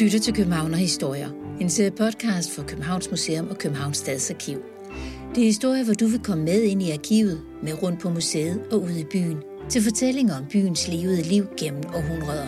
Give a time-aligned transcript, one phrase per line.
[0.00, 1.28] lytter til Københavner Historier,
[1.60, 4.58] en serie podcast for Københavns Museum og Københavns Stadsarkiv.
[5.34, 8.62] Det er historier, hvor du vil komme med ind i arkivet, med rundt på museet
[8.72, 12.46] og ude i byen, til fortællinger om byens levede liv gennem århundreder.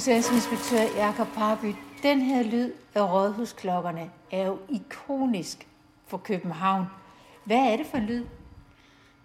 [0.00, 5.66] Museumsinspektør Jakob Parby, den her lyd af rådhusklokkerne er jo ikonisk
[6.06, 6.86] for København.
[7.44, 8.24] Hvad er det for en lyd?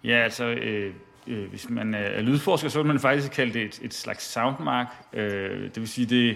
[0.04, 0.94] Ja, altså, øh,
[1.26, 4.86] øh, hvis man er lydforsker, så vil man faktisk kalde det et, et slags soundmark.
[5.12, 6.34] Øh, det vil sige, det er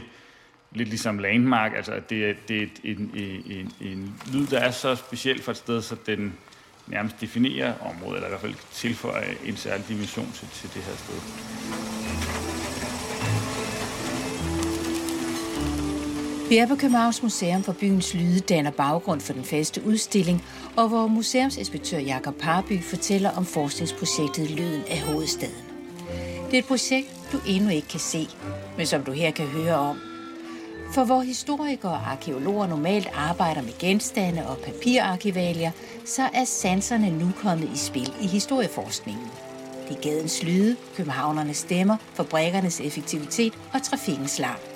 [0.72, 3.10] lidt ligesom landmark, altså det er, det er et, en,
[3.46, 6.34] en, en lyd, der er så speciel for et sted, så den
[6.86, 10.96] nærmest definerer området, eller i hvert fald tilføjer en særlig dimension til, til det her
[10.96, 12.39] sted.
[16.50, 20.44] Vi er på Københavns Museum for byens lyde danner baggrund for den faste udstilling,
[20.76, 25.64] og hvor museumsinspektør Jakob Parby fortæller om forskningsprojektet Lyden af hovedstaden.
[26.46, 28.28] Det er et projekt, du endnu ikke kan se,
[28.76, 29.98] men som du her kan høre om.
[30.94, 35.70] For hvor historikere og arkeologer normalt arbejder med genstande og papirarkivalier,
[36.04, 39.26] så er sanserne nu kommet i spil i historieforskningen.
[39.88, 44.69] Det er gadens lyde, københavnernes stemmer, fabrikkernes effektivitet og trafikkens larm.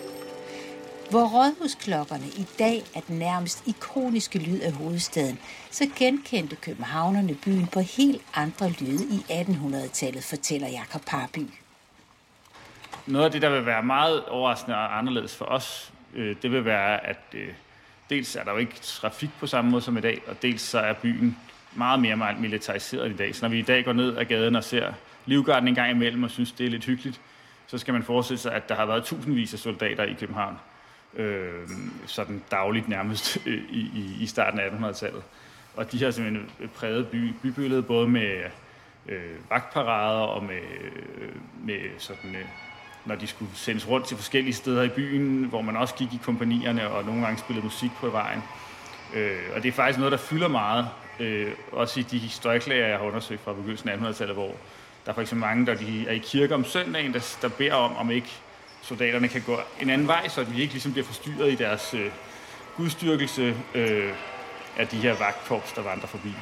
[1.15, 5.39] Hvor rådhusklokkerne i dag er den nærmest ikoniske lyd af hovedstaden,
[5.71, 11.47] så genkendte københavnerne byen på helt andre lyde i 1800-tallet, fortæller Jakob Parby.
[13.07, 16.65] Noget af det, der vil være meget overraskende og anderledes for os, øh, det vil
[16.65, 17.49] være, at øh,
[18.11, 20.79] dels er der jo ikke trafik på samme måde som i dag, og dels så
[20.79, 21.39] er byen
[21.73, 23.35] meget mere militariseret i dag.
[23.35, 24.93] Så når vi i dag går ned ad gaden og ser
[25.27, 27.21] livgarden en gang imellem og synes, det er lidt hyggeligt,
[27.67, 30.57] så skal man forestille sig, at der har været tusindvis af soldater i København
[31.17, 31.69] øh,
[32.07, 35.23] sådan dagligt nærmest øh, i, i, i starten af 1800-tallet.
[35.77, 38.43] Og de har simpelthen præget by, bybilledet både med
[39.09, 40.61] øh, vagtparader og med,
[41.21, 41.33] øh,
[41.65, 42.45] med sådan, øh,
[43.05, 46.21] når de skulle sendes rundt til forskellige steder i byen, hvor man også gik i
[46.25, 48.43] kompanierne og nogle gange spillede musik på vejen.
[49.15, 50.89] Øh, og det er faktisk noget, der fylder meget,
[51.21, 54.55] øh, også i de historieklager, jeg har undersøgt fra begyndelsen af 1800-tallet, hvor
[55.05, 57.75] der er for eksempel mange, der de er i kirke om søndagen, der, der beder
[57.75, 58.33] om, om ikke
[58.85, 62.13] soldaterne kan gå en anden vej, så de ikke ligesom bliver forstyrret i deres øh,
[62.77, 64.15] gudstyrkelse øh,
[64.77, 66.33] af de her vagtkorps, der vandrer forbi.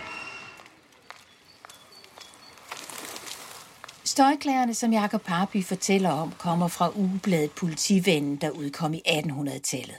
[4.04, 9.96] Støjklagerne, som Jakob Parby fortæller om, kommer fra ugebladet Politivennen, der udkom i 1800-tallet.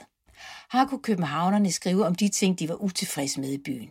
[0.72, 3.90] Her kunne københavnerne skrive om de ting, de var utilfredse med i byen.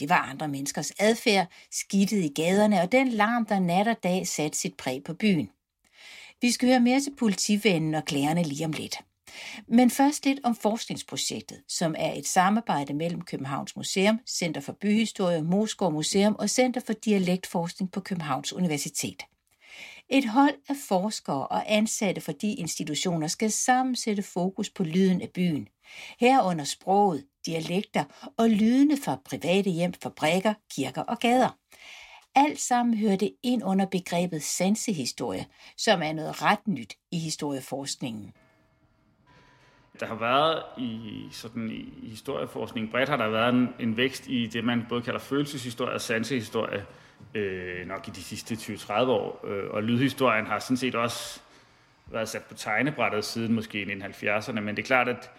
[0.00, 4.26] Det var andre menneskers adfærd, skidtet i gaderne og den larm, der nat og dag
[4.26, 5.50] satte sit præg på byen.
[6.44, 8.98] Vi skal høre mere til politivennen og klagerne lige om lidt.
[9.68, 15.42] Men først lidt om forskningsprojektet, som er et samarbejde mellem Københavns Museum, Center for Byhistorie,
[15.42, 19.22] Moskov Museum og Center for Dialektforskning på Københavns Universitet.
[20.08, 25.22] Et hold af forskere og ansatte fra de institutioner skal sammen sætte fokus på lyden
[25.22, 25.68] af byen.
[26.20, 28.04] Herunder sproget, dialekter
[28.38, 31.58] og lydene fra private hjem, fabrikker, kirker og gader.
[32.36, 35.46] Alt sammen hører det ind under begrebet sansehistorie,
[35.76, 38.32] som er noget ret nyt i historieforskningen.
[40.00, 41.70] Der har været i, sådan,
[42.02, 45.94] i historieforskningen bredt har der været en, en vækst i det, man både kalder følelseshistorie
[45.94, 46.86] og sansehistorie,
[47.34, 49.46] øh, nok i de sidste 20-30 år.
[49.46, 51.40] Øh, og lydhistorien har sådan set også
[52.06, 55.30] været sat på tegnebrættet siden måske i 70'erne, men det er klart, at,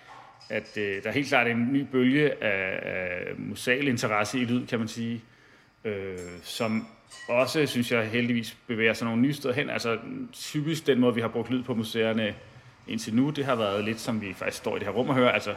[0.49, 4.67] at øh, der er helt klart en ny bølge af, af musal interesse i lyd,
[4.67, 5.21] kan man sige,
[5.85, 6.87] øh, som
[7.29, 9.69] også, synes jeg, heldigvis bevæger sig nogle nye steder hen.
[9.69, 9.97] Altså
[10.33, 12.35] typisk den måde, vi har brugt lyd på museerne
[12.87, 15.15] indtil nu, det har været lidt som vi faktisk står i det her rum og
[15.15, 15.31] hører.
[15.31, 15.53] Altså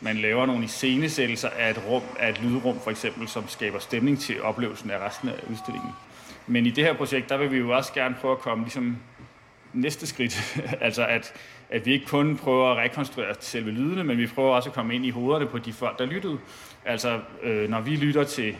[0.00, 4.18] man laver nogle iscenesættelser af et, rum, af et lydrum, for eksempel, som skaber stemning
[4.18, 5.90] til oplevelsen af resten af udstillingen.
[6.46, 8.96] Men i det her projekt, der vil vi jo også gerne prøve at komme ligesom
[9.72, 10.60] næste skridt.
[10.80, 11.32] altså at,
[11.70, 14.94] at vi ikke kun prøver at rekonstruere selve lydene, men vi prøver også at komme
[14.94, 16.38] ind i hovederne på de folk, der lyttede.
[16.84, 18.56] Altså øh, når vi lytter til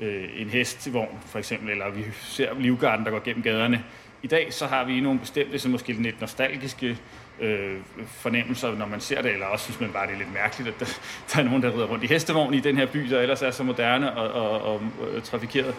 [0.00, 3.84] øh, en hestevogn, for eksempel, eller vi ser livgarden, der går gennem gaderne.
[4.22, 6.98] I dag så har vi nogle bestemte, så måske lidt nostalgiske
[7.40, 7.76] øh,
[8.06, 10.80] fornemmelser, når man ser det, eller også synes man bare, det er lidt mærkeligt, at
[10.80, 10.86] der,
[11.32, 13.50] der er nogen, der rider rundt i hestevogn i den her by, der ellers er
[13.50, 14.82] så moderne og, og, og,
[15.16, 15.74] og trafikeret.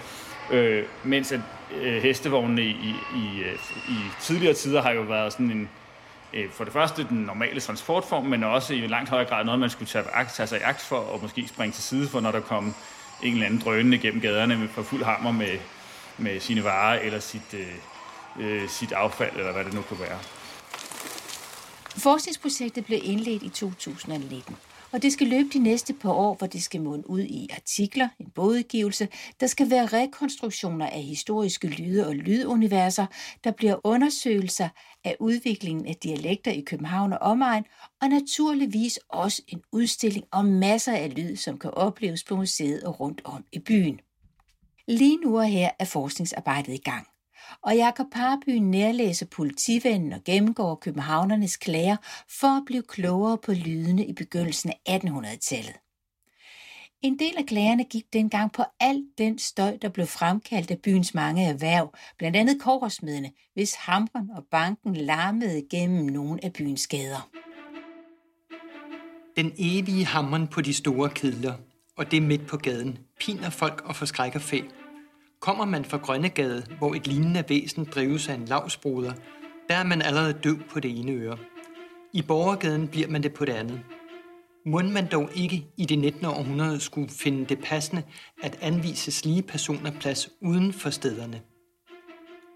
[0.52, 1.40] Øh, mens at
[1.82, 3.42] øh, hestevognene i, i, i,
[3.90, 5.70] i tidligere tider har jo været sådan en,
[6.34, 9.70] øh, for det første den normale transportform, men også i langt højere grad noget, man
[9.70, 12.40] skulle tage, tage sig i akt for, og måske springe til side for, når der
[12.40, 12.76] kom
[13.24, 15.60] en eller anden drønende gennem gaderne med, for fuld hammer med,
[16.18, 17.68] med sine varer eller sit, øh,
[18.40, 20.20] øh sit affald, eller hvad det nu kunne være.
[21.98, 24.56] Forskningsprojektet blev indledt i 2019,
[24.92, 28.10] og det skal løbe de næste par år, hvor det skal munde ud i artikler,
[28.20, 29.08] en bogudgivelse,
[29.40, 33.06] der skal være rekonstruktioner af historiske lyde og lyduniverser,
[33.44, 34.70] der bliver undersøgelser
[35.04, 37.64] af udviklingen af dialekter i København og omegn,
[38.02, 43.00] og naturligvis også en udstilling om masser af lyd, som kan opleves på museet og
[43.00, 44.00] rundt om i byen.
[44.88, 47.11] Lige nu og her er forskningsarbejdet i gang
[47.62, 51.98] og Jakob Parby nærlæser politivennen og gennemgår københavnernes klager
[52.40, 55.74] for at blive klogere på lydene i begyndelsen af 1800-tallet.
[57.02, 61.14] En del af klagerne gik dengang på al den støj, der blev fremkaldt af byens
[61.14, 67.30] mange erhverv, blandt andet korsmedene, hvis hamren og banken larmede gennem nogle af byens gader.
[69.36, 71.54] Den evige hamren på de store kedler,
[71.98, 74.64] og det midt på gaden, piner folk og forskrækker fag.
[75.42, 79.14] Kommer man fra Grønnegade, hvor et lignende væsen drives af en lavsbruder,
[79.70, 81.38] der er man allerede døv på det ene øre.
[82.14, 83.82] I Borgergaden bliver man det på det andet.
[84.66, 86.26] Må man dog ikke i det 19.
[86.26, 88.04] århundrede skulle finde det passende
[88.44, 91.42] at anvise slige personer plads uden for stederne.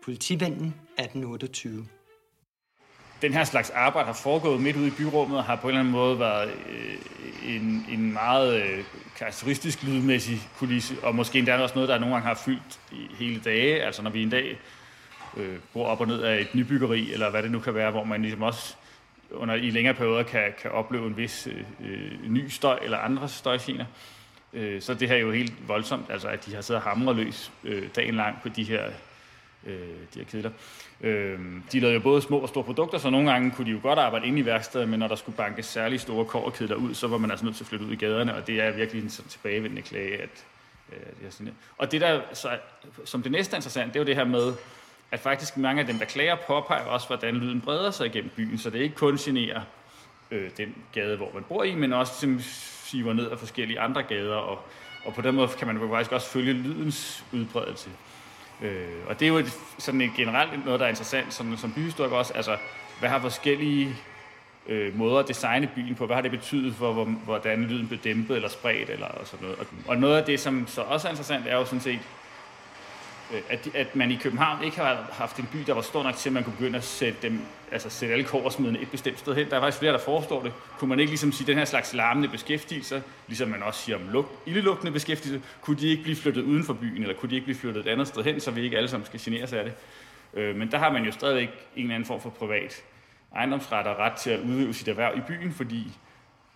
[0.03, 1.87] Politivennen 1828
[3.21, 5.79] den her slags arbejde har foregået midt ude i byrummet og har på en eller
[5.79, 8.83] anden måde været øh, en, en meget øh,
[9.17, 13.41] karakteristisk lydmæssig kulisse, og måske endda også noget, der nogle gange har fyldt i hele
[13.45, 13.83] dage.
[13.83, 14.57] Altså når vi en dag
[15.37, 18.03] øh, bor op og ned af et nybyggeri, eller hvad det nu kan være, hvor
[18.03, 18.75] man ligesom også
[19.31, 23.29] under, i længere perioder kan, kan opleve en vis øh, øh ny støj eller andre
[23.29, 23.85] støjgener.
[24.53, 27.15] Øh, så det her er jo helt voldsomt, altså at de har siddet og hamret
[27.15, 28.83] løs øh, dagen lang på de her
[29.65, 29.73] øh,
[30.13, 30.51] de her kedler.
[31.01, 31.39] Øh,
[31.71, 33.99] de lavede jo både små og store produkter, så nogle gange kunne de jo godt
[33.99, 37.17] arbejde inde i værkstedet, men når der skulle bankes særlig store kårkedler ud, så var
[37.17, 39.29] man altså nødt til at flytte ud i gaderne, og det er virkelig en sådan
[39.29, 40.21] tilbagevendende klage.
[40.21, 40.45] At,
[40.91, 42.49] øh, det er sådan, og det der, så,
[43.05, 44.53] som det næste er interessant, det er jo det her med,
[45.11, 48.57] at faktisk mange af dem, der klager, påpeger også, hvordan lyden breder sig igennem byen,
[48.57, 49.61] så det ikke kun generer
[50.31, 52.49] øh, den gade, hvor man bor i, men også ligesom
[52.85, 54.59] siver ned af forskellige andre gader, og,
[55.05, 57.89] og på den måde kan man faktisk også følge lydens udbredelse.
[58.61, 61.71] Øh, og det er jo et, sådan et generelt noget, der er interessant som, som
[61.71, 62.33] byhistoriker også.
[62.33, 62.57] Altså,
[62.99, 63.95] hvad har forskellige
[64.67, 66.05] øh, måder at designe byen på?
[66.05, 68.89] Hvad har det betydet for, hvor, hvordan lyden blev dæmpet eller spredt?
[68.89, 69.59] Eller og sådan noget.
[69.59, 71.99] Og, og noget af det, som så også er interessant, er jo sådan set,
[73.33, 76.15] Øh, at, at man i København ikke har haft en by, der var stor nok
[76.15, 77.39] til, at man kunne begynde at sætte, dem,
[77.71, 79.49] altså sætte alle korsmidlerne et bestemt sted hen.
[79.49, 80.53] Der er faktisk flere, der forestår det.
[80.79, 84.09] Kunne man ikke ligesom sige, den her slags larmende beskæftigelse, ligesom man også siger om
[84.09, 87.45] lugt, ildelugtende beskæftigelse, kunne de ikke blive flyttet uden for byen, eller kunne de ikke
[87.45, 89.73] blive flyttet et andet sted hen, så vi ikke alle sammen skal genere af det.
[90.33, 92.83] Øh, men der har man jo stadigvæk en eller anden form for privat
[93.35, 95.97] ejendomsret og ret til at udøve sit erhverv i byen, fordi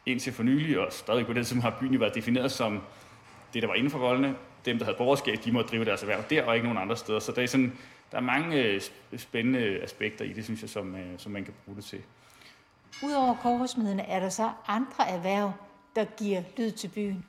[0.05, 2.81] indtil for nylig, og stadig på det, som har byen jo været defineret som
[3.53, 6.23] det, der var inden for voldene, dem, der havde borgerskab, de må drive deres erhverv
[6.29, 7.19] der og ikke nogen andre steder.
[7.19, 7.77] Så der er, sådan,
[8.11, 8.81] der er mange øh,
[9.17, 12.01] spændende aspekter i det, synes jeg, som, øh, som man kan bruge det til.
[13.03, 15.51] Udover kåresmedene, er der så andre erhverv,
[15.95, 17.25] der giver lyd til byen?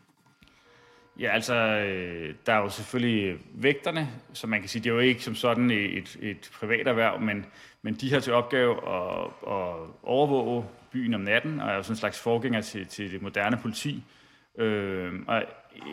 [1.18, 5.00] Ja, altså, øh, der er jo selvfølgelig vægterne, som man kan sige, det er jo
[5.00, 7.46] ikke som sådan et, et privat erhverv, men,
[7.82, 11.92] men de har til opgave at, at overvåge byen om natten, og er jo sådan
[11.92, 14.04] en slags forgænger til, til det moderne politi.
[14.58, 15.42] Øh, og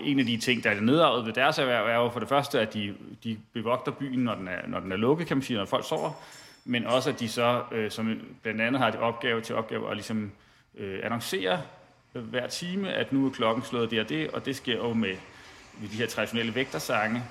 [0.03, 2.59] en af de ting, der er nedarvet ved deres erhverv, er jo for det første,
[2.59, 5.57] at de, de bevogter byen, når den, er, når den er lukket, kan man sige,
[5.57, 6.11] når folk sover,
[6.65, 9.95] men også, at de så, øh, som blandt andet har det opgave til opgave at
[9.95, 10.31] ligesom
[10.77, 11.61] øh, annoncere
[12.11, 15.15] hver time, at nu er klokken slået det og det, og det sker jo med,
[15.79, 17.23] med de her traditionelle vægtersange,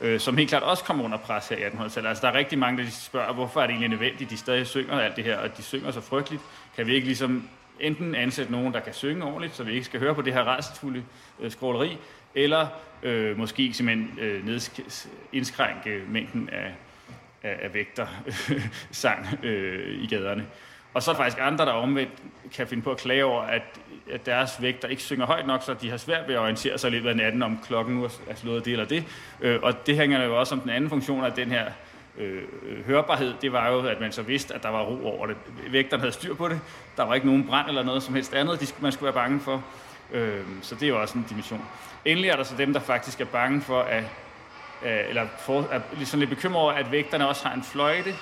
[0.00, 2.08] øh, som helt klart også kommer under pres her i 1800-tallet.
[2.08, 5.00] Altså, der er rigtig mange, der spørger, hvorfor er det egentlig nødvendigt, de stadig synger
[5.00, 6.42] alt det her, og de synger så frygteligt.
[6.76, 7.48] Kan vi ikke ligesom
[7.80, 10.44] enten ansætte nogen, der kan synge ordentligt, så vi ikke skal høre på det her
[10.44, 11.04] rædselsfulde
[11.40, 11.98] øh, skråleri,
[12.34, 12.66] eller
[13.02, 16.74] øh, måske simpelthen øh, nedsk- indskrænke mængden af,
[17.42, 18.06] af, af vægter
[18.90, 20.46] sang øh, i gaderne.
[20.94, 22.12] Og så er der faktisk andre, der omvendt
[22.54, 23.62] kan finde på at klage over, at,
[24.12, 26.90] at deres vægter ikke synger højt nok, så de har svært ved at orientere sig
[26.90, 29.04] lidt af natten, om klokken nu er slået det eller det.
[29.40, 31.72] Øh, og det hænger jo også om den anden funktion af den her
[32.20, 35.26] Øh, øh, hørbarhed, det var jo, at man så vidste, at der var ro over
[35.26, 35.36] det.
[35.70, 36.60] Vægterne havde styr på det.
[36.96, 39.40] Der var ikke nogen brand eller noget som helst andet, de, man skulle være bange
[39.40, 39.64] for.
[40.12, 41.64] Øh, så det er jo også en dimension.
[42.04, 44.04] Endelig er der så dem, der faktisk er bange for, at,
[44.82, 48.14] øh, eller for, er ligesom lidt bekymret over, at vægterne også har en fløjte,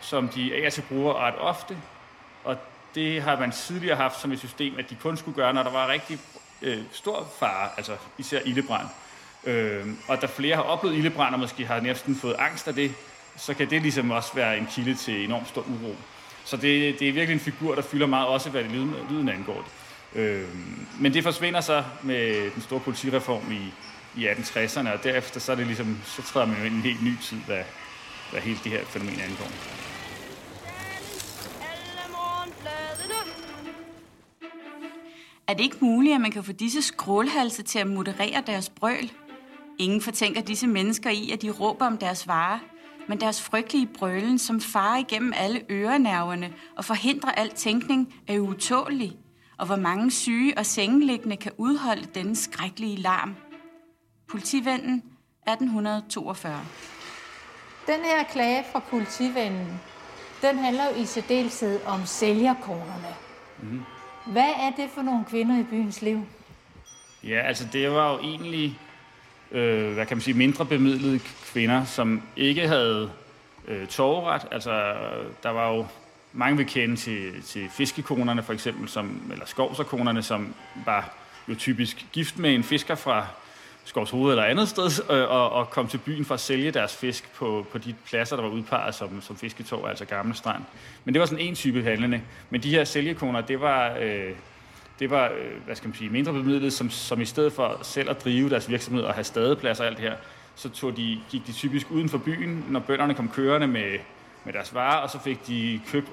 [0.00, 1.76] som de af til bruger ret ofte.
[2.44, 2.56] Og
[2.94, 5.70] det har man tidligere haft som et system, at de kun skulle gøre, når der
[5.70, 6.18] var rigtig
[6.62, 8.86] øh, stor fare, altså især ildebrand.
[9.44, 12.94] Øh, og der flere har oplevet ildebrand, og måske har næsten fået angst af det,
[13.36, 15.96] så kan det ligesom også være en kilde til enormt stor uro.
[16.44, 19.28] Så det, det er virkelig en figur, der fylder meget, også hvad det lyden, lyden
[19.28, 19.64] angår
[20.14, 20.20] det.
[20.20, 20.48] Øh,
[21.00, 23.72] men det forsvinder så med den store politireform i,
[24.20, 27.16] i 1860'erne, og derefter så, er det ligesom, så træder man jo en helt ny
[27.22, 27.62] tid, hvad,
[28.30, 29.50] hvad hele det her fænomen angår.
[35.48, 39.12] Er det ikke muligt, at man kan få disse skrålhalse til at moderere deres brøl?
[39.78, 42.58] Ingen fortænker disse mennesker i, at de råber om deres varer,
[43.08, 49.16] men deres frygtelige brølen, som farer igennem alle ørenerverne og forhindrer al tænkning, er utålig.
[49.58, 53.36] Og hvor mange syge og sengeliggende kan udholde denne skrækkelige larm.
[54.28, 55.02] Politivennen
[55.48, 56.60] 1842
[57.86, 59.80] Den her klage fra politivennen,
[60.42, 63.14] den handler jo i særdeleshed om sælgerkonerne.
[63.62, 63.82] Mm.
[64.26, 66.26] Hvad er det for nogle kvinder i byens liv?
[67.24, 68.78] Ja, altså det var jo egentlig,
[69.52, 71.20] øh, hvad kan man sige, mindre bemidlede
[71.52, 73.10] kvinder, som ikke havde
[73.68, 74.42] øh, torvret.
[74.50, 74.94] Altså
[75.42, 75.86] der var jo
[76.32, 80.54] mange vi kende til, til fiskekonerne for eksempel, som, eller skovserkonerne, som
[80.86, 81.14] var
[81.48, 83.26] jo typisk gift med en fisker fra
[83.86, 87.34] Skovshoved eller andet sted, øh, og, og kom til byen for at sælge deres fisk
[87.34, 90.62] på, på de pladser, der var udpeget som, som fisketog, altså Gamle Strand.
[91.04, 92.20] Men det var sådan en type handlende.
[92.50, 94.30] Men de her sælgekoner, det var, øh,
[94.98, 98.10] det var øh, hvad skal man sige, mindre bemidlet, som, som i stedet for selv
[98.10, 100.16] at drive deres virksomhed og have stadepladser og alt det her,
[100.54, 103.98] så tog de, gik de typisk uden for byen, når bønderne kom kørende med,
[104.44, 106.10] med deres varer, og så fik de købt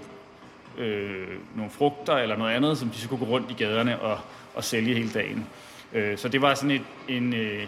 [0.77, 4.19] øh, nogle frugter eller noget andet, som de så kunne gå rundt i gaderne og,
[4.55, 5.47] og sælge hele dagen.
[5.93, 7.67] Øh, så det var sådan et, en, øh,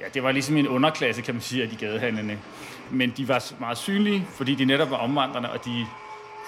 [0.00, 2.38] ja, det var ligesom en underklasse, kan man sige, af de gadehandlende.
[2.90, 5.86] Men de var meget synlige, fordi de netop var omvandrende, og de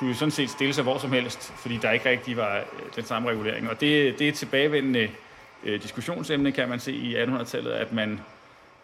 [0.00, 2.62] kunne jo sådan set stille sig hvor som helst, fordi der ikke rigtig var øh,
[2.96, 3.70] den samme regulering.
[3.70, 5.10] Og det, det er et tilbagevendende
[5.64, 8.20] øh, diskussionsemne, kan man se i 1800-tallet, at man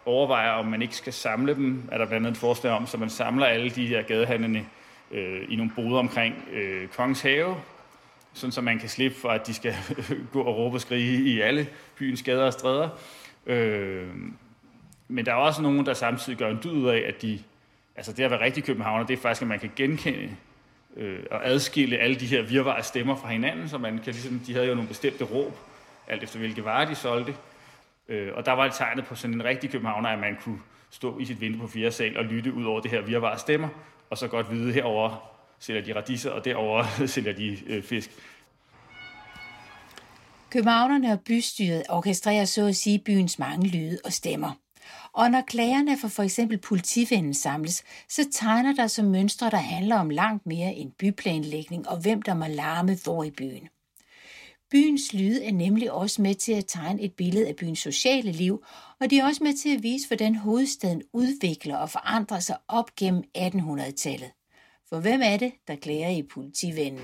[0.05, 2.97] overvejer, om man ikke skal samle dem, er der blandt andet et forslag om, så
[2.97, 4.65] man samler alle de her gadehandlende
[5.11, 7.55] øh, i nogle boder omkring øh, Kongens Have,
[8.33, 9.75] sådan så man kan slippe for, at de skal
[10.33, 12.89] gå og råbe og skrige i alle byens gader og stræder.
[13.45, 14.07] Øh,
[15.07, 17.39] men der er også nogen, der samtidig gør en dyd af, at de,
[17.95, 20.35] altså det at være rigtig københavner, det er faktisk, at man kan genkende
[20.97, 24.53] øh, og adskille alle de her virvare stemmer fra hinanden, så man kan ligesom, de
[24.53, 25.57] havde jo nogle bestemte råb,
[26.07, 27.35] alt efter hvilke varer de solgte.
[28.09, 31.19] Øh, og der var det tegnet på sådan en rigtig københavner, at man kunne stå
[31.19, 33.69] i sit vindue på fjerde sal og lytte ud over det her virvare stemmer,
[34.09, 36.83] og så godt vide, herover sælger de radiser, og derover
[37.15, 38.11] sælger de øh, fisk.
[40.49, 44.66] Københavnerne og bystyret orkestrerer så at sige byens mange lyde og stemmer.
[45.13, 49.99] Og når klagerne for for eksempel politivinden samles, så tegner der sig mønstre, der handler
[49.99, 53.67] om langt mere end byplanlægning og hvem der må larme hvor i byen.
[54.71, 58.63] Byens lyde er nemlig også med til at tegne et billede af byens sociale liv,
[59.01, 62.95] og de er også med til at vise, hvordan hovedstaden udvikler og forandrer sig op
[62.95, 64.31] gennem 1800-tallet.
[64.89, 67.01] For hvem er det, der klager i politivennen?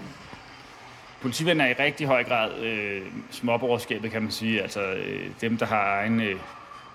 [1.21, 4.61] Politivennen er i rigtig høj grad øh, småborgerskabet, kan man sige.
[4.61, 6.39] Altså øh, dem, der har egen øh,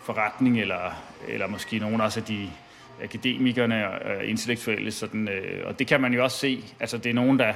[0.08, 2.50] forretning, eller, eller måske nogle også af de
[3.02, 4.90] akademikerne og øh, intellektuelle.
[4.90, 6.64] Sådan, øh, og det kan man jo også se.
[6.80, 7.52] Altså det er nogen, der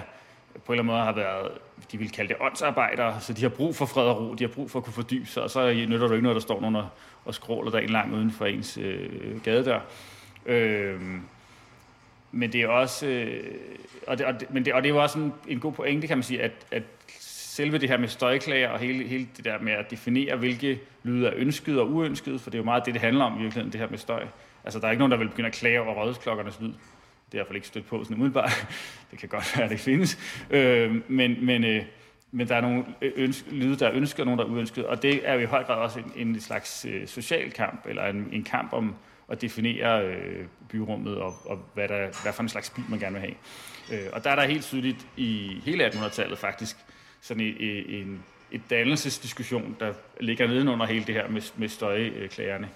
[0.66, 1.50] på en eller anden måde har været,
[1.92, 4.48] de vil kalde det åndsarbejdere, så de har brug for fred og ro, de har
[4.48, 6.76] brug for at kunne fordybe sig, og så nytter du ikke noget, der står nogen
[6.76, 6.88] og,
[7.24, 9.80] og skråler der en lang uden for ens øh, gadedør.
[10.46, 11.00] Øh,
[12.32, 13.54] men det er også, øh,
[14.06, 16.06] og, det, og, det, men det, og det er jo også en, en god pointe,
[16.06, 16.82] kan man sige, at, at
[17.56, 21.26] selve det her med støjklager og hele, hele det der med at definere, hvilke lyde
[21.26, 23.72] er ønsket og uønsket, for det er jo meget det, det handler om i virkeligheden,
[23.72, 24.26] det her med støj.
[24.64, 26.68] Altså, der er ikke nogen, der vil begynde at klage over rådhusklokkernes lyd.
[26.68, 28.66] Det er i hvert fald ikke stødt på sådan umiddelbart.
[29.10, 30.18] Det kan godt være, at det findes.
[30.50, 31.84] Øh, men, men, øh,
[32.30, 34.86] men der er nogle ønske, lyde, der er ønsket, og nogle, der er uønsket.
[34.86, 38.06] Og det er jo i høj grad også en, en slags øh, social kamp, eller
[38.06, 38.94] en, en kamp om,
[39.28, 43.12] at definere øh, byrummet og, og hvad, der, hvad for en slags by man gerne
[43.12, 43.34] vil have.
[43.92, 46.76] Øh, og der er der helt tydeligt i hele 1800-tallet faktisk
[47.22, 47.56] sådan en,
[47.88, 52.68] en, et dannelsesdiskussion, der ligger nedenunder hele det her med, med støjklagerne.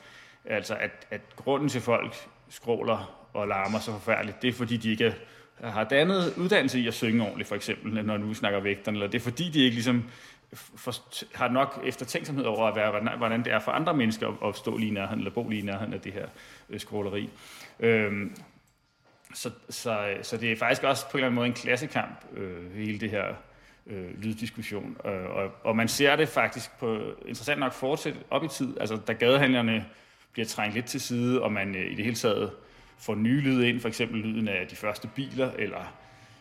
[0.45, 2.15] Altså at, at grunden til folk
[2.49, 5.15] skråler og larmer så forfærdeligt, det er fordi de ikke
[5.65, 9.19] har dannet uddannelse i at synge ordentligt, for eksempel, når nu snakker vægterne, eller det
[9.19, 10.05] er fordi de ikke ligesom
[10.53, 10.95] for,
[11.37, 14.57] har nok eftertænksomhed over, at være, hvordan, hvordan det er for andre mennesker at, at
[14.57, 16.27] stå lige nærheden, eller bo lige nærheden af det her
[16.71, 17.31] øh, skråleri.
[17.81, 18.37] Øhm,
[19.35, 22.75] så, så, så det er faktisk også på en eller anden måde en klassekamp, øh,
[22.75, 23.35] hele det her
[23.87, 24.97] øh, lyddiskussion.
[24.99, 28.97] Og, og, og man ser det faktisk på interessant nok fortsat op i tid, altså
[28.97, 29.85] da gadehandlerne
[30.33, 32.51] bliver trængt lidt til side, og man øh, i det hele taget
[32.99, 35.95] får nye lyde ind, for eksempel lyden af de første biler, eller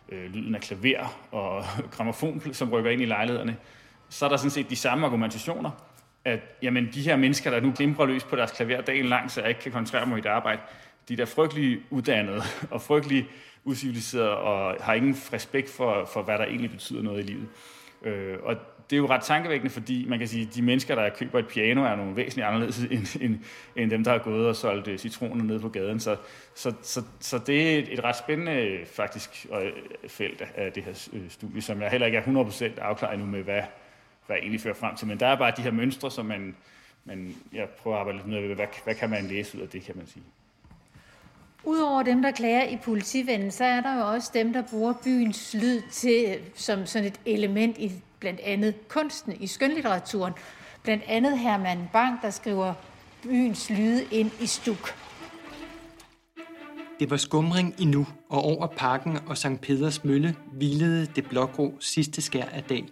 [0.09, 3.57] øh, lyden af klaver og gramofon, som rykker ind i lejlighederne,
[4.09, 5.71] så er der sådan set de samme argumentationer,
[6.25, 9.41] at jamen, de her mennesker, der nu glimrer løs på deres klaver dagen lang, så
[9.41, 10.61] jeg ikke kan koncentrere mig i et arbejde,
[11.09, 13.27] de der frygtelig uddannede og frygtelig
[13.63, 17.47] usiviliserede og har ingen respekt for, for, hvad der egentlig betyder noget i livet.
[18.03, 18.55] Øh, og
[18.89, 21.47] det er jo ret tankevækkende, fordi man kan sige, at de mennesker, der køber et
[21.47, 23.39] piano, er nogle væsentligt anderledes end, end,
[23.75, 25.99] end dem, der har gået og solgt øh, citroner nede på gaden.
[25.99, 26.17] Så,
[26.55, 29.71] så, så, så det er et ret spændende faktisk øh,
[30.07, 33.43] felt af det her øh, studie, som jeg heller ikke er 100% afklaret endnu med,
[33.43, 33.61] hvad,
[34.27, 35.07] hvad egentlig fører frem til.
[35.07, 36.55] Men der er bare de her mønstre, som man,
[37.05, 39.81] man jeg prøver at arbejde lidt med, hvad, hvad kan man læse ud af det,
[39.81, 40.23] kan man sige.
[41.65, 45.53] Udover dem, der klager i politivennen, så er der jo også dem, der bruger byens
[45.53, 50.33] lyd til, som sådan et element i blandt andet kunsten, i skønlitteraturen.
[50.83, 52.73] Blandt andet Herman Bang, der skriver
[53.23, 54.95] byens lyde ind i stuk.
[56.99, 59.61] Det var skumring endnu, og over parken og St.
[59.61, 62.85] Peders Mølle hvilede det blågrå sidste skær af dag.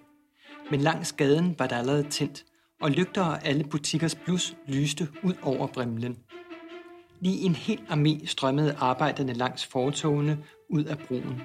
[0.72, 2.46] Men langs gaden var der allerede tændt,
[2.82, 6.18] og lygter og alle butikkers blus lyste ud over brimlen.
[7.24, 10.38] Lige en hel armé strømmede arbejderne langs fortogene
[10.70, 11.42] ud af broen.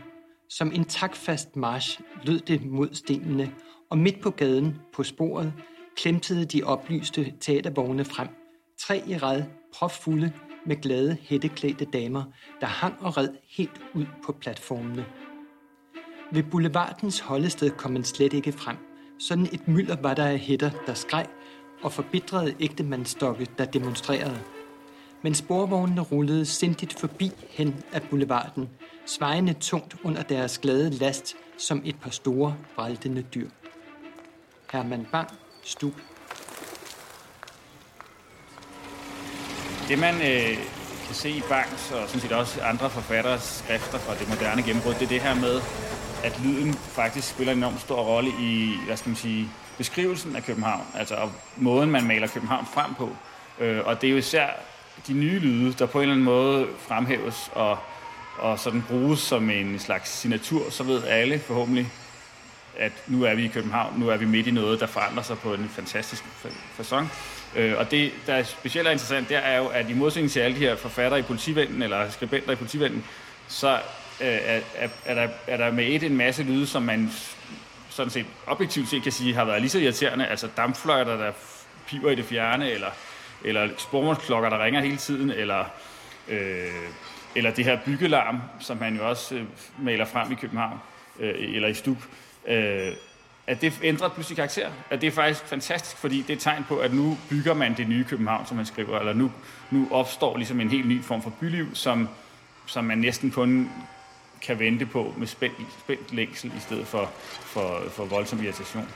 [0.48, 3.52] Som en takfast march lød det mod stenene,
[3.90, 5.52] og midt på gaden, på sporet,
[5.96, 8.28] klemtede de oplyste teatervogne frem.
[8.80, 9.42] Tre i rad,
[9.74, 10.32] propfulde,
[10.66, 12.22] med glade, hætteklædte damer,
[12.60, 15.06] der hang og red helt ud på platformene.
[16.32, 18.76] Ved boulevardens holdested kom man slet ikke frem.
[19.18, 21.26] Sådan et mylder var der af hætter, der skreg,
[21.82, 24.57] og forbitrede ægtemandstokke, der demonstrerede.
[25.28, 28.68] Men sporvognene rullede sindigt forbi hen ad boulevarden,
[29.06, 33.48] svejende tungt under deres glade last som et par store, vraltende dyr.
[34.72, 35.28] Herman Bang,
[35.62, 35.92] Stub.
[39.88, 40.56] Det man øh,
[41.06, 44.94] kan se i Bangs og sådan set også andre forfatteres skrifter fra det moderne gennembrud,
[44.94, 45.60] det er det her med,
[46.24, 50.42] at lyden faktisk spiller en enormt stor rolle i, hvad skal man sige, beskrivelsen af
[50.42, 53.16] København, altså og måden, man maler København frem på.
[53.58, 54.48] Øh, og det er jo især
[55.06, 57.78] de nye lyde, der på en eller anden måde fremhæves og,
[58.38, 61.92] og sådan bruges som en slags signatur, så ved alle forhåbentlig,
[62.78, 65.38] at nu er vi i København, nu er vi midt i noget, der forandrer sig
[65.38, 66.24] på en fantastisk
[66.80, 67.04] façon.
[67.56, 70.40] Øh, og det, der er specielt er interessant, det er jo, at i modsætning til
[70.40, 73.04] alle de her forfattere i politivænden, eller skribenter i politivænden,
[73.48, 73.74] så
[74.20, 77.10] øh, er, er, er, der, er der med et en masse lyde, som man
[77.88, 80.26] sådan set objektivt set kan sige, har været lige så irriterende.
[80.26, 81.32] Altså dampfløjter, der
[81.86, 82.88] piver i det fjerne, eller,
[83.44, 85.64] eller spormålsklokker, der ringer hele tiden, eller,
[86.28, 86.66] øh,
[87.34, 89.44] eller det her byggelarm, som man jo også øh,
[89.78, 90.78] maler frem i København,
[91.20, 91.98] øh, eller i Stub.
[92.48, 92.92] Øh,
[93.46, 94.70] at det ændrer pludselig karakter.
[94.90, 97.76] At det er faktisk fantastisk, fordi det er et tegn på, at nu bygger man
[97.76, 99.32] det nye København, som man skriver, eller nu,
[99.70, 102.08] nu opstår ligesom en helt ny form for byliv, som,
[102.66, 103.70] som man næsten kun
[104.42, 108.88] kan vente på med spændt, spændt længsel i stedet for, for, for voldsom irritation.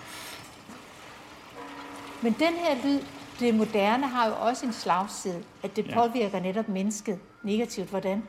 [2.22, 3.00] Men den her lyd,
[3.42, 6.42] det moderne, har jo også en slagside, at det påvirker ja.
[6.42, 7.88] netop mennesket negativt.
[7.90, 8.22] Hvordan?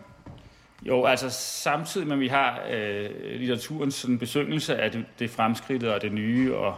[0.81, 5.95] Jo, altså samtidig med, at vi har øh, litteraturens sådan besøgelse af det, det fremskridte
[5.95, 6.75] og det nye, og,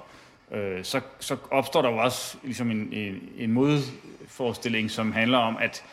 [0.52, 5.58] øh, så, så opstår der jo også ligesom en, en, en modforestilling, som handler om,
[5.58, 5.84] at,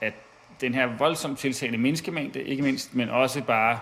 [0.00, 0.14] at
[0.60, 3.78] den her voldsomt tiltagende menneskemængde, ikke mindst, men også bare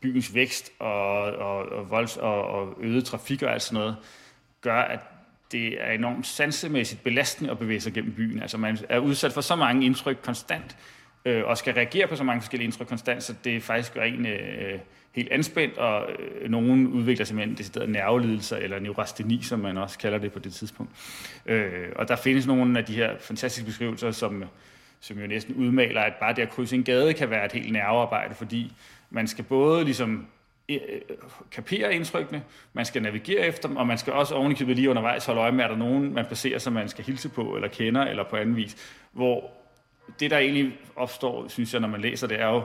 [0.00, 3.96] byens vækst og, og, og, volds, og, og øget trafik og alt sådan noget,
[4.60, 5.00] gør, at
[5.52, 8.42] det er enormt sansemæssigt belastende at bevæge sig gennem byen.
[8.42, 10.76] Altså man er udsat for så mange indtryk konstant,
[11.24, 14.26] øh, og skal reagere på så mange forskellige indtryk konstant, så det faktisk gør en
[14.26, 14.78] øh,
[15.12, 20.18] helt anspændt, og øh, nogen udvikler simpelthen decideret nervelidelser, eller neurasteni, som man også kalder
[20.18, 20.92] det på det tidspunkt.
[21.46, 24.44] Øh, og der findes nogle af de her fantastiske beskrivelser, som,
[25.00, 27.72] som jo næsten udmaler, at bare det at krydse en gade kan være et helt
[27.72, 28.72] nervearbejde, fordi
[29.10, 30.26] man skal både ligesom
[30.68, 30.80] Øh,
[31.50, 35.40] kapere indtrykkene, man skal navigere efter dem, og man skal også ovenikøbet lige undervejs holde
[35.40, 38.24] øje med, er der nogen, man placerer, som man skal hilse på, eller kender, eller
[38.24, 38.76] på anden vis,
[39.12, 39.50] hvor
[40.20, 42.62] det, der egentlig opstår, synes jeg, når man læser det, er jo,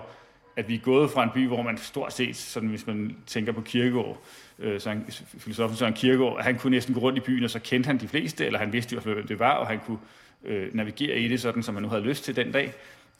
[0.55, 3.51] at vi er gået fra en by, hvor man stort set, sådan hvis man tænker
[3.51, 4.23] på Kirkegaard,
[4.59, 5.05] øh, så han,
[5.37, 8.07] filosofen Søren Kirkegaard, han kunne næsten gå rundt i byen, og så kendte han de
[8.07, 9.99] fleste, eller han vidste jo, hvem det var, og han kunne
[10.43, 12.73] øh, navigere i det, sådan som man nu havde lyst til den dag.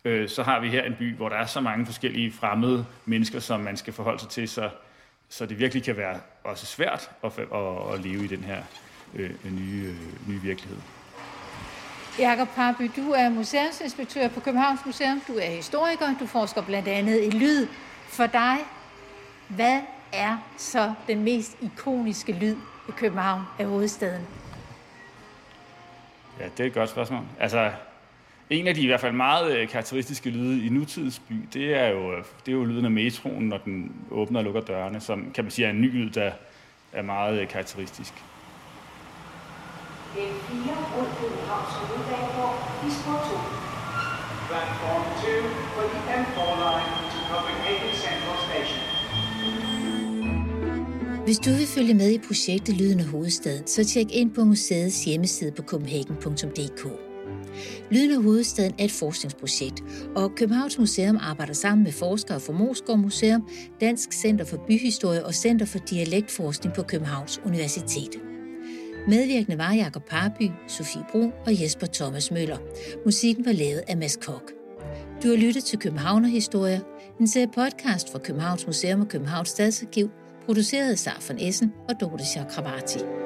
[0.06, 3.40] Øh, så har vi her en by, hvor der er så mange forskellige fremmede mennesker,
[3.40, 4.70] som man skal forholde sig til, så,
[5.30, 8.64] så det virkelig kan være også svært at, at, at leve i den her
[9.16, 10.78] øh, nye, øh, nye virkelighed.
[12.20, 17.24] Jakob Parby, du er museumsinspektør på Københavns Museum, du er historiker, du forsker blandt andet
[17.24, 17.68] i lyd.
[18.08, 18.58] For dig,
[19.48, 19.82] hvad
[20.14, 22.56] er så den mest ikoniske lyd
[22.90, 24.28] i København af hovedstaden?
[26.40, 27.24] Ja, det er et godt spørgsmål.
[27.40, 27.72] Altså,
[28.50, 31.88] en af de i hvert fald meget øh, karakteristiske lyde i nutidens by, det er
[31.88, 32.12] jo,
[32.46, 35.52] det er jo lyden af metroen, når den åbner og lukker dørene, som kan man
[35.52, 36.32] sige er en ny lyd, der
[36.94, 38.14] er meget øh, karakteristisk.
[40.16, 40.56] L4
[40.94, 43.74] mod Københavns Hovedbanegård i spor 2.
[44.50, 45.28] Platform 2
[45.76, 48.84] for the M4 line to Copenhagen Central Station.
[51.26, 55.06] Hvis du vil følge med i projektet Lyden af Hovedstaden, så tjek ind på museets
[55.06, 57.13] hjemmeside på copenhagen.dk.
[57.92, 59.84] Lyden af Hovedstaden er et forskningsprojekt,
[60.16, 63.48] og Københavns Museum arbejder sammen med forskere fra Moskov Museum,
[63.82, 68.20] Dansk Center for Byhistorie og Center for Dialektforskning på Københavns Universitet.
[69.08, 72.58] Medvirkende var Jakob Parby, Sofie Brun og Jesper Thomas Møller.
[73.06, 74.52] Musikken var lavet af Mads Kok.
[75.24, 76.80] Du har lyttet til Københavnerhistorier,
[77.20, 80.10] en serie podcast fra Københavns Museum og Københavns Stadsarkiv,
[80.46, 83.23] produceret af Sar von Essen og Dorte Chakravarti.